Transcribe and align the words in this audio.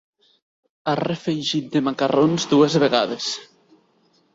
Has 0.93 1.01
refegit 1.01 1.69
de 1.75 1.85
macarrons 1.91 2.51
dues 2.55 2.83
vegades. 2.87 3.33